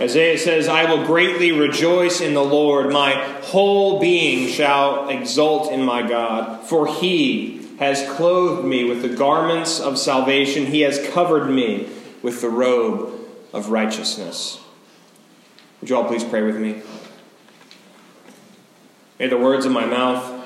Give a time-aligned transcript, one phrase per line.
[0.00, 2.90] Isaiah says, I will greatly rejoice in the Lord.
[2.90, 3.12] My
[3.42, 9.78] whole being shall exult in my God, for he has clothed me with the garments
[9.78, 10.66] of salvation.
[10.66, 11.90] He has covered me
[12.22, 13.12] with the robe
[13.52, 14.58] of righteousness.
[15.80, 16.82] Would you all please pray with me?
[19.18, 20.40] May the words of my mouth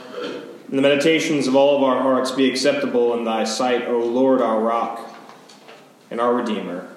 [0.68, 4.40] and the meditations of all of our hearts be acceptable in thy sight, O Lord,
[4.40, 5.14] our rock
[6.10, 6.88] and our Redeemer.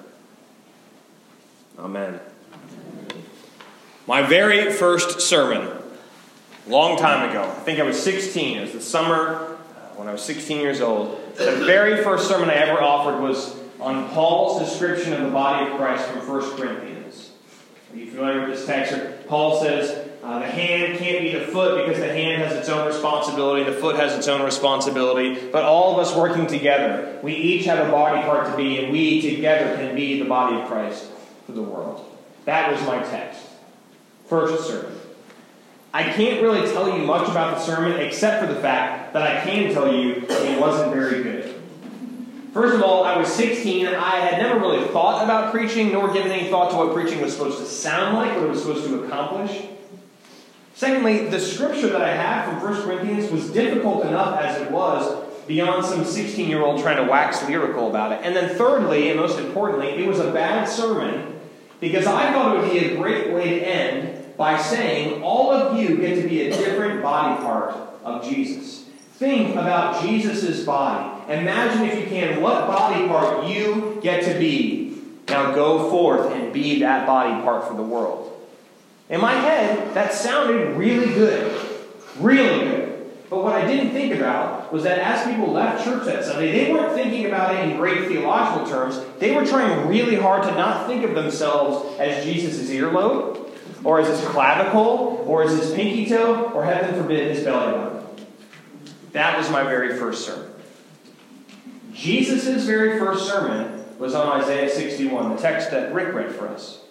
[1.78, 2.18] Amen.
[4.06, 5.68] My very first sermon,
[6.66, 10.12] long time ago, I think I was 16, it was the summer uh, when I
[10.12, 11.20] was 16 years old.
[11.36, 15.76] The very first sermon I ever offered was on Paul's description of the body of
[15.76, 17.32] Christ from 1 Corinthians.
[17.92, 18.94] Are you familiar with this text?
[19.28, 22.86] Paul says, uh, the hand can't be the foot because the hand has its own
[22.86, 27.66] responsibility, the foot has its own responsibility, but all of us working together, we each
[27.66, 31.10] have a body part to be, and we together can be the body of Christ
[31.46, 32.04] for the world.
[32.48, 33.42] That was my text.
[34.26, 34.98] First sermon.
[35.92, 39.44] I can't really tell you much about the sermon except for the fact that I
[39.44, 41.60] can tell you it wasn't very good.
[42.54, 46.32] First of all, I was 16 I had never really thought about preaching nor given
[46.32, 48.86] any thought to what preaching was supposed to sound like, or what it was supposed
[48.86, 49.66] to accomplish.
[50.72, 55.22] Secondly, the scripture that I had from 1 Corinthians was difficult enough as it was
[55.46, 58.20] beyond some 16 year old trying to wax lyrical about it.
[58.22, 61.37] And then, thirdly, and most importantly, it was a bad sermon
[61.80, 65.78] because I thought it would be a great way to end by saying all of
[65.78, 68.84] you get to be a different body part of Jesus.
[69.14, 71.32] Think about Jesus' body.
[71.32, 75.02] Imagine, if you can, what body part you get to be.
[75.28, 78.24] Now go forth and be that body part for the world.
[79.10, 81.60] In my head, that sounded really good.
[82.18, 83.10] Really good.
[83.28, 86.72] But what I didn't think about was that as people left church that Sunday, they
[86.72, 89.00] weren't thinking about it in great theological terms.
[89.18, 93.50] They were trying really hard to not think of themselves as Jesus' earlobe,
[93.84, 98.26] or as his clavicle, or as his pinky toe, or heaven forbid, his belly button.
[99.12, 100.50] That was my very first sermon.
[101.92, 106.82] Jesus' very first sermon was on Isaiah 61, the text that Rick read for us.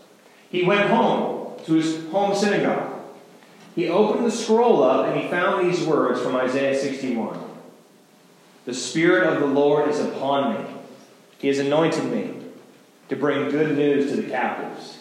[0.49, 2.93] He went home to his home synagogue.
[3.75, 7.39] He opened the scroll up and he found these words from Isaiah 61
[8.67, 10.69] The Spirit of the Lord is upon me.
[11.37, 12.33] He has anointed me
[13.07, 14.99] to bring good news to the captives,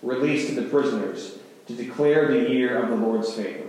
[0.00, 3.66] release to the prisoners, to declare the year of the Lord's favor.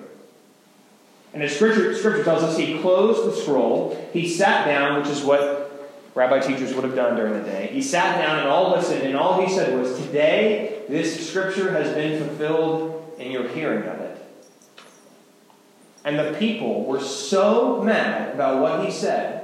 [1.33, 5.23] And as scripture, scripture tells us, he closed the scroll, he sat down, which is
[5.23, 7.67] what rabbi teachers would have done during the day.
[7.73, 11.91] He sat down and all listened, and all he said was, Today, this scripture has
[11.95, 14.10] been fulfilled in your hearing of it.
[16.03, 19.41] And the people were so mad about what he said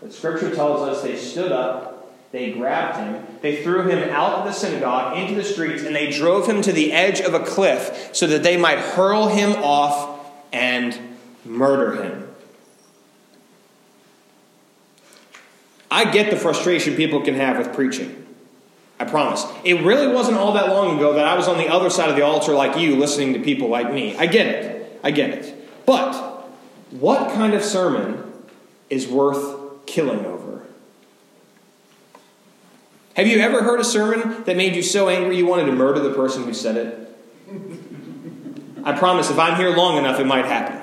[0.00, 4.44] that scripture tells us they stood up, they grabbed him, they threw him out of
[4.46, 8.10] the synagogue into the streets, and they drove him to the edge of a cliff
[8.12, 10.98] so that they might hurl him off and
[11.44, 12.28] murder him.
[15.90, 18.16] I get the frustration people can have with preaching.
[18.98, 19.44] I promise.
[19.64, 22.16] It really wasn't all that long ago that I was on the other side of
[22.16, 24.16] the altar like you, listening to people like me.
[24.16, 24.79] I get it.
[25.02, 25.68] I get it.
[25.86, 26.14] But
[26.90, 28.32] what kind of sermon
[28.88, 30.62] is worth killing over?
[33.14, 36.00] Have you ever heard a sermon that made you so angry you wanted to murder
[36.00, 37.06] the person who said it?
[38.84, 40.78] I promise, if I'm here long enough, it might happen.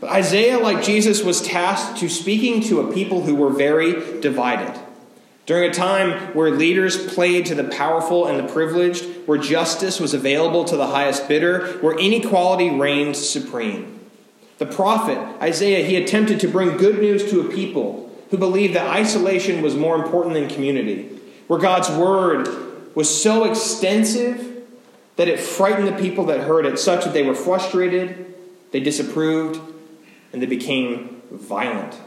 [0.00, 4.78] But Isaiah, like Jesus, was tasked to speaking to a people who were very divided.
[5.44, 10.14] During a time where leaders played to the powerful and the privileged, where justice was
[10.14, 14.00] available to the highest bidder, where inequality reigned supreme.
[14.58, 18.86] The prophet, Isaiah, he attempted to bring good news to a people who believed that
[18.86, 21.08] isolation was more important than community,
[21.48, 22.48] where God's word
[22.94, 24.64] was so extensive
[25.16, 28.34] that it frightened the people that heard it, such that they were frustrated,
[28.70, 29.60] they disapproved,
[30.32, 31.98] and they became violent.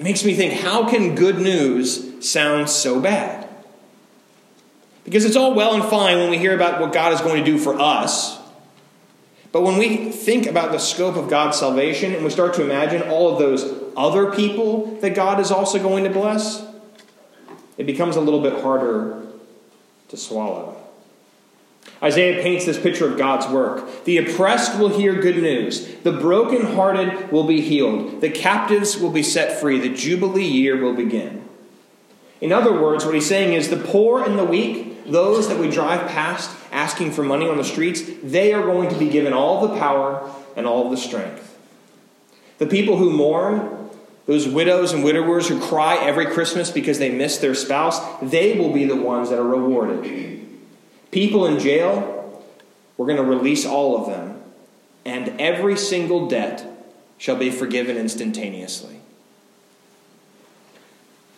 [0.00, 3.46] It makes me think how can good news sound so bad?
[5.04, 7.44] Because it's all well and fine when we hear about what God is going to
[7.44, 8.38] do for us.
[9.52, 13.10] But when we think about the scope of God's salvation and we start to imagine
[13.10, 13.62] all of those
[13.94, 16.64] other people that God is also going to bless,
[17.76, 19.20] it becomes a little bit harder
[20.08, 20.79] to swallow.
[22.02, 24.04] Isaiah paints this picture of God's work.
[24.04, 25.86] The oppressed will hear good news.
[25.96, 28.22] The brokenhearted will be healed.
[28.22, 29.78] The captives will be set free.
[29.78, 31.44] The Jubilee year will begin.
[32.40, 35.70] In other words, what he's saying is the poor and the weak, those that we
[35.70, 39.68] drive past asking for money on the streets, they are going to be given all
[39.68, 41.58] the power and all the strength.
[42.56, 43.90] The people who mourn,
[44.24, 48.72] those widows and widowers who cry every Christmas because they miss their spouse, they will
[48.72, 50.49] be the ones that are rewarded.
[51.10, 52.44] People in jail,
[52.96, 54.40] we're going to release all of them,
[55.04, 56.64] and every single debt
[57.18, 59.00] shall be forgiven instantaneously.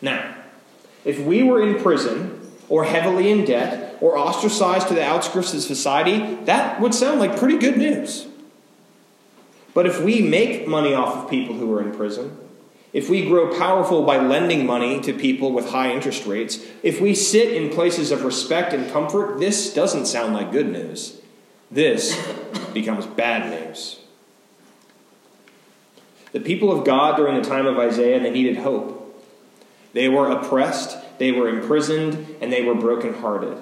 [0.01, 0.35] Now,
[1.05, 5.63] if we were in prison or heavily in debt or ostracized to the outskirts of
[5.63, 8.27] society, that would sound like pretty good news.
[9.75, 12.37] But if we make money off of people who are in prison,
[12.93, 17.15] if we grow powerful by lending money to people with high interest rates, if we
[17.15, 21.19] sit in places of respect and comfort, this doesn't sound like good news.
[21.71, 22.21] This
[22.75, 23.99] becomes bad news.
[26.33, 28.99] The people of God during the time of Isaiah, they needed hope.
[29.95, 33.59] They were oppressed, they were imprisoned, and they were brokenhearted.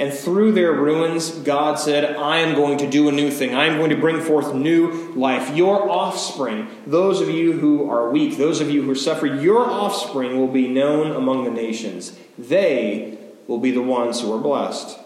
[0.00, 3.54] And through their ruins, God said, I am going to do a new thing.
[3.54, 5.54] I am going to bring forth new life.
[5.54, 10.38] Your offspring, those of you who are weak, those of you who suffer, your offspring
[10.38, 12.18] will be known among the nations.
[12.38, 14.98] They will be the ones who are blessed.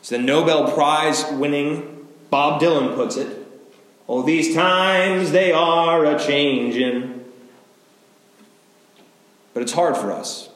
[0.00, 3.44] As the Nobel Prize winning Bob Dylan puts it,
[4.08, 7.24] Oh, these times they are a changing.
[9.52, 10.48] But it's hard for us.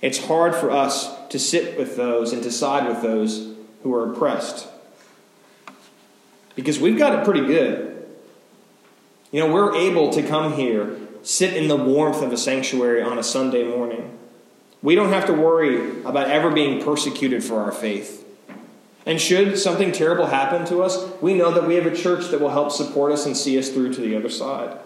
[0.00, 4.12] It's hard for us to sit with those and to side with those who are
[4.12, 4.68] oppressed.
[6.54, 8.06] Because we've got it pretty good.
[9.30, 13.18] You know, we're able to come here, sit in the warmth of a sanctuary on
[13.18, 14.18] a Sunday morning.
[14.82, 18.24] We don't have to worry about ever being persecuted for our faith.
[19.04, 22.40] And should something terrible happen to us, we know that we have a church that
[22.40, 24.78] will help support us and see us through to the other side.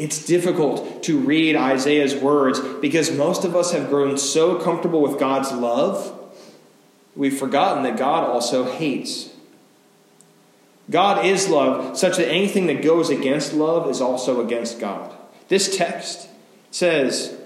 [0.00, 5.20] It's difficult to read Isaiah's words because most of us have grown so comfortable with
[5.20, 6.18] God's love,
[7.14, 9.28] we've forgotten that God also hates.
[10.88, 15.14] God is love, such that anything that goes against love is also against God.
[15.48, 16.28] This text
[16.70, 17.36] says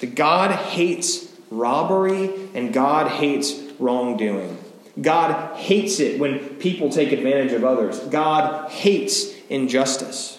[0.00, 4.56] that God hates robbery and God hates wrongdoing.
[5.02, 7.98] God hates it when people take advantage of others.
[7.98, 10.38] God hates injustice.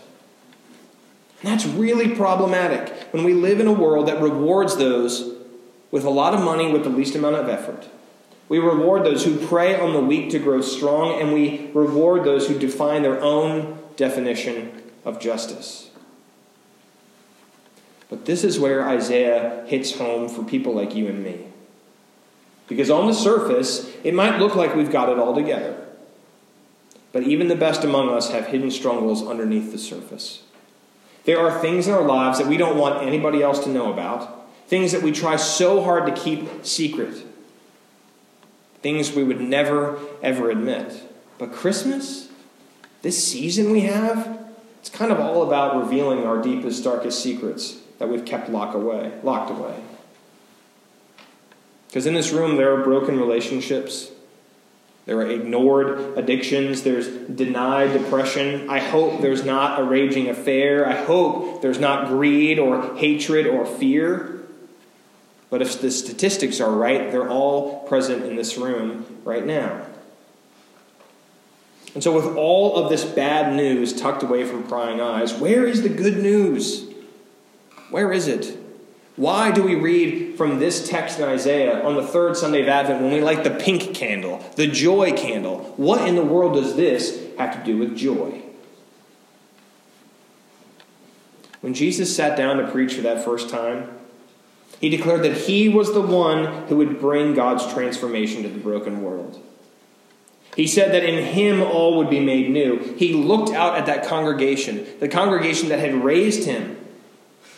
[1.46, 5.36] And that's really problematic when we live in a world that rewards those
[5.92, 7.88] with a lot of money with the least amount of effort.
[8.50, 12.48] We reward those who prey on the weak to grow strong, and we reward those
[12.48, 15.92] who define their own definition of justice.
[18.10, 21.46] But this is where Isaiah hits home for people like you and me.
[22.68, 25.80] Because on the surface, it might look like we've got it all together.
[27.12, 30.42] But even the best among us have hidden struggles underneath the surface.
[31.26, 34.48] There are things in our lives that we don't want anybody else to know about,
[34.68, 37.24] things that we try so hard to keep secret,
[38.82, 41.04] things we would never, ever admit.
[41.38, 42.30] But Christmas,
[43.02, 44.40] this season we have,
[44.80, 49.12] it's kind of all about revealing our deepest, darkest secrets that we've kept locked away,
[49.24, 49.76] locked away.
[51.88, 54.12] Because in this room, there are broken relationships.
[55.06, 56.82] There are ignored addictions.
[56.82, 58.70] There's denied depression.
[58.70, 60.88] I hope there's not a raging affair.
[60.88, 64.44] I hope there's not greed or hatred or fear.
[65.52, 69.86] But if the statistics are right, they're all present in this room right now.
[71.94, 75.82] And so, with all of this bad news tucked away from prying eyes, where is
[75.82, 76.90] the good news?
[77.90, 78.58] Where is it?
[79.16, 83.02] Why do we read from this text in Isaiah on the third Sunday of Advent
[83.02, 85.74] when we light the pink candle, the joy candle?
[85.78, 88.42] What in the world does this have to do with joy?
[91.62, 93.90] When Jesus sat down to preach for that first time,
[94.82, 99.02] he declared that he was the one who would bring God's transformation to the broken
[99.02, 99.42] world.
[100.58, 102.80] He said that in him all would be made new.
[102.98, 106.85] He looked out at that congregation, the congregation that had raised him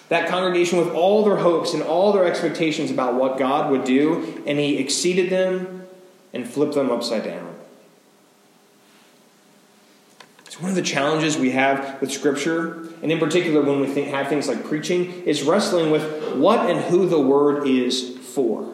[0.10, 4.42] that congregation with all their hopes and all their expectations about what God would do,
[4.46, 5.86] and he exceeded them
[6.34, 7.56] and flipped them upside down.
[10.46, 14.08] It's one of the challenges we have with Scripture, and in particular when we think,
[14.08, 18.74] have things like preaching, is wrestling with what and who the Word is for.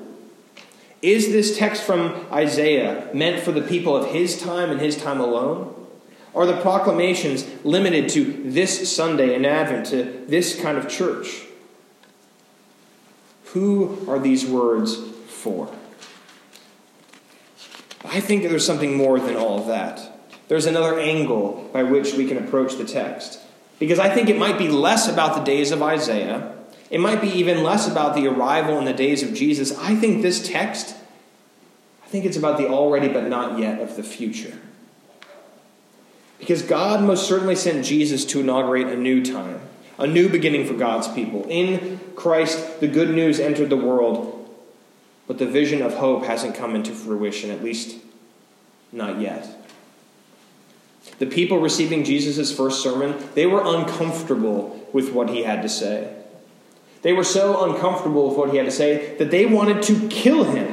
[1.01, 5.19] Is this text from Isaiah meant for the people of his time and his time
[5.19, 5.72] alone?
[6.35, 11.43] Are the proclamations limited to this Sunday in Advent, to this kind of church?
[13.53, 14.95] Who are these words
[15.27, 15.71] for?
[18.03, 20.19] I think there's something more than all of that.
[20.47, 23.39] There's another angle by which we can approach the text.
[23.79, 26.55] Because I think it might be less about the days of Isaiah.
[26.89, 29.77] It might be even less about the arrival in the days of Jesus.
[29.79, 30.95] I think this text,
[32.03, 34.57] I think it's about the already but not yet of the future.
[36.43, 39.61] Because God most certainly sent Jesus to inaugurate a new time,
[39.97, 41.45] a new beginning for God's people.
[41.47, 44.45] In Christ, the good news entered the world,
[45.25, 47.95] but the vision of hope hasn't come into fruition, at least
[48.91, 49.47] not yet.
[51.19, 56.13] The people receiving Jesus' first sermon, they were uncomfortable with what he had to say.
[57.03, 60.43] They were so uncomfortable with what he had to say that they wanted to kill
[60.43, 60.72] him.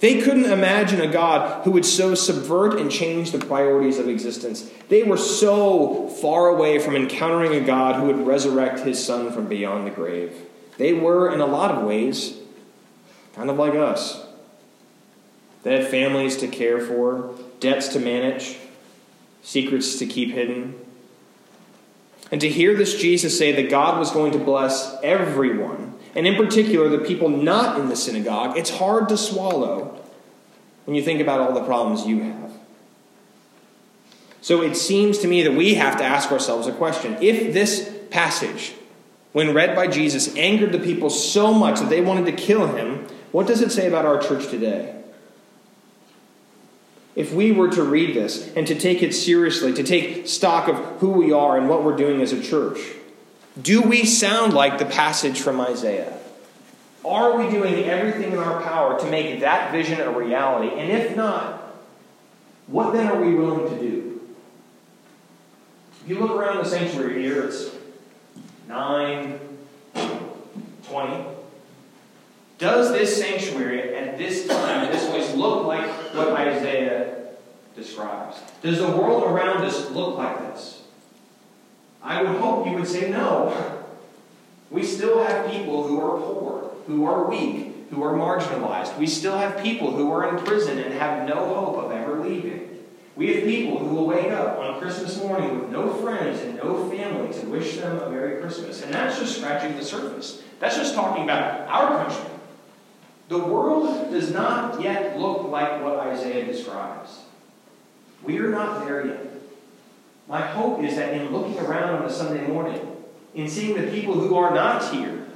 [0.00, 4.70] They couldn't imagine a God who would so subvert and change the priorities of existence.
[4.88, 9.48] They were so far away from encountering a God who would resurrect his son from
[9.48, 10.34] beyond the grave.
[10.76, 12.38] They were, in a lot of ways,
[13.34, 14.24] kind of like us.
[15.64, 18.56] They had families to care for, debts to manage,
[19.42, 20.78] secrets to keep hidden.
[22.30, 25.87] And to hear this Jesus say that God was going to bless everyone
[26.18, 30.02] and in particular the people not in the synagogue, it's hard to swallow
[30.84, 32.50] when you think about all the problems you have.
[34.40, 37.16] So it seems to me that we have to ask ourselves a question.
[37.20, 38.74] If this passage,
[39.30, 43.06] when read by Jesus, angered the people so much that they wanted to kill him,
[43.30, 45.00] what does it say about our church today?
[47.14, 50.76] If we were to read this and to take it seriously, to take stock of
[50.98, 52.80] who we are and what we're doing as a church,
[53.60, 56.16] do we sound like the passage from Isaiah?
[57.04, 60.74] Are we doing everything in our power to make that vision a reality?
[60.78, 61.74] And if not,
[62.66, 64.20] what then are we willing to do?
[66.02, 67.70] If you look around the sanctuary here, it's
[68.68, 69.40] 9,
[70.84, 71.24] 20.
[72.58, 77.28] Does this sanctuary at this time, in this place, look like what Isaiah
[77.76, 78.36] describes?
[78.62, 80.77] Does the world around us look like this?
[82.02, 83.84] I would hope you would say no.
[84.70, 88.98] We still have people who are poor, who are weak, who are marginalized.
[88.98, 92.68] We still have people who are in prison and have no hope of ever leaving.
[93.16, 96.88] We have people who will wake up on Christmas morning with no friends and no
[96.88, 98.82] family to wish them a Merry Christmas.
[98.82, 100.42] And that's just scratching the surface.
[100.60, 102.30] That's just talking about our country.
[103.28, 107.18] The world does not yet look like what Isaiah describes.
[108.22, 109.27] We are not there yet.
[110.28, 112.96] My hope is that in looking around on a Sunday morning,
[113.34, 115.26] in seeing the people who are not here,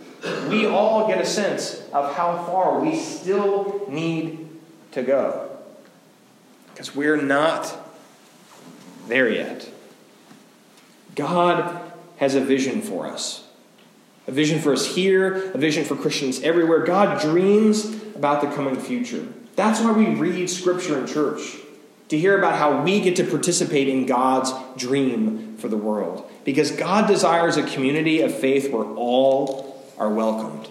[0.49, 4.49] we all get a sense of how far we still need
[4.93, 5.49] to go.
[6.71, 7.75] Because we're not
[9.09, 9.69] there yet.
[11.15, 13.49] God has a vision for us.
[14.27, 16.85] A vision for us here, a vision for Christians everywhere.
[16.85, 19.27] God dreams about the coming future.
[19.57, 21.57] That's why we read Scripture in church
[22.13, 26.31] to hear about how we get to participate in God's dream for the world.
[26.45, 30.69] Because God desires a community of faith where all are welcomed.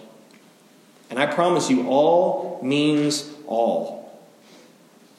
[1.10, 4.22] And I promise you, all means all.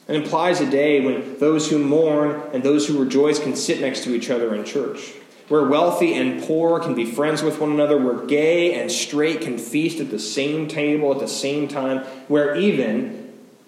[0.08, 4.04] It implies a day when those who mourn and those who rejoice can sit next
[4.04, 5.12] to each other in church.
[5.48, 9.58] Where wealthy and poor can be friends with one another, where gay and straight can
[9.58, 13.23] feast at the same table at the same time, where even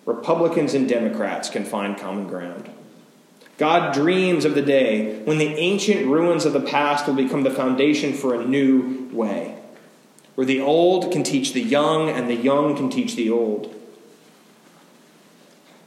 [0.06, 2.70] Republicans and Democrats can find common ground.
[3.58, 7.50] God dreams of the day when the ancient ruins of the past will become the
[7.50, 9.58] foundation for a new way,
[10.36, 13.74] where the old can teach the young and the young can teach the old.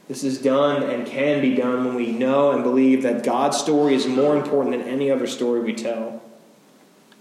[0.08, 3.94] This is done and can be done when we know and believe that God's story
[3.94, 6.19] is more important than any other story we tell.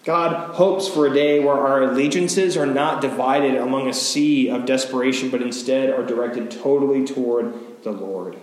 [0.06, 4.66] God hopes for a day where our allegiances are not divided among a sea of
[4.66, 7.54] desperation, but instead are directed totally toward
[7.84, 8.38] the Lord.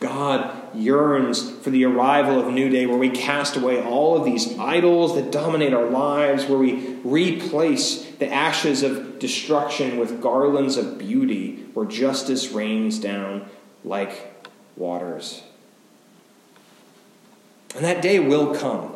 [0.00, 4.24] God yearns for the arrival of a new day where we cast away all of
[4.24, 10.76] these idols that dominate our lives, where we replace the ashes of destruction with garlands
[10.76, 13.46] of beauty, where justice rains down
[13.84, 14.34] like
[14.76, 15.42] waters.
[17.74, 18.93] And that day will come.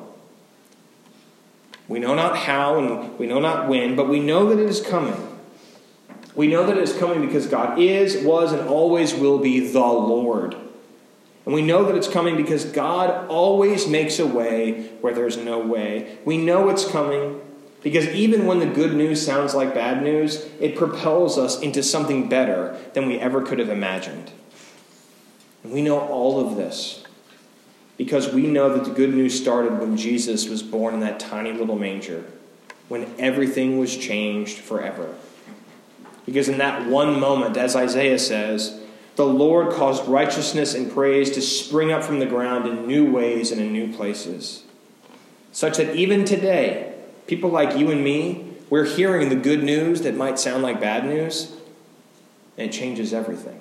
[1.89, 4.81] We know not how and we know not when, but we know that it is
[4.81, 5.17] coming.
[6.35, 9.81] We know that it is coming because God is, was, and always will be the
[9.81, 10.55] Lord.
[11.45, 15.59] And we know that it's coming because God always makes a way where there's no
[15.59, 16.19] way.
[16.27, 17.41] We know it's coming
[17.83, 22.29] because even when the good news sounds like bad news, it propels us into something
[22.29, 24.31] better than we ever could have imagined.
[25.65, 27.03] And we know all of this
[27.99, 31.53] because we know that the good news started when Jesus was born in that tiny
[31.53, 32.25] little manger,
[32.89, 35.15] when everything was changed forever.
[36.25, 38.81] Because in that one moment, as Isaiah says,
[39.17, 43.51] the Lord caused righteousness and praise to spring up from the ground in new ways
[43.51, 44.63] and in new places.
[45.51, 46.95] Such that even today,
[47.27, 51.05] people like you and me, we're hearing the good news that might sound like bad
[51.05, 51.53] news,
[52.57, 53.61] and it changes everything.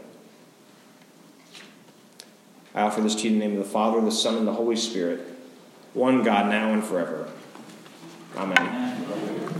[2.77, 4.53] I offer this to you in the name of the Father, the Son, and the
[4.53, 5.21] Holy Spirit,
[5.95, 7.27] one God, now and forever.
[8.35, 9.56] Amen.